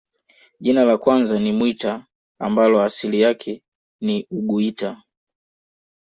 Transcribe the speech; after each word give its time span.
Jina 0.59 0.85
la 0.85 0.97
kwanza 0.97 1.39
ni 1.39 1.51
Mwita 1.51 2.05
ambalo 2.39 2.81
asili 2.81 3.21
yake 3.21 3.61
ni 4.01 4.27
uguita 4.31 5.03